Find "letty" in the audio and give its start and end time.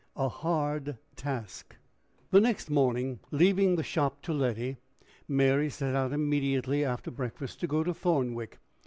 4.33-4.77